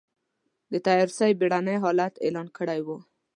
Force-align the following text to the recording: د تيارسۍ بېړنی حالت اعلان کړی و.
د 0.71 0.73
تيارسۍ 0.85 1.31
بېړنی 1.39 1.77
حالت 1.83 2.13
اعلان 2.25 2.47
کړی 2.57 2.79
و. 2.85 2.87